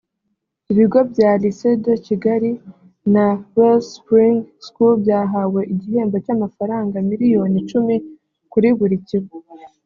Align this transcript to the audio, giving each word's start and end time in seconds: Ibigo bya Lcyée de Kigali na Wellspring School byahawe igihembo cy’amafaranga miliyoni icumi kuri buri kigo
Ibigo 0.71 0.99
bya 1.11 1.31
Lcyée 1.41 1.75
de 1.85 1.93
Kigali 2.05 2.51
na 3.13 3.25
Wellspring 3.57 4.37
School 4.65 4.93
byahawe 5.03 5.61
igihembo 5.73 6.15
cy’amafaranga 6.25 6.95
miliyoni 7.09 7.55
icumi 7.63 7.95
kuri 8.51 8.69
buri 8.79 8.97
kigo 9.07 9.35